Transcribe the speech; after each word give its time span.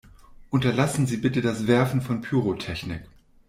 Unterlassen 0.49 1.05
Sie 1.05 1.17
bitte 1.17 1.41
das 1.41 1.67
Werfen 1.67 2.01
von 2.01 2.21
Pyrotechnik! 2.21 3.03